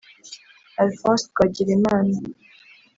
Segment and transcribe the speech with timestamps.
[0.81, 2.15] Alphonse Twagirimana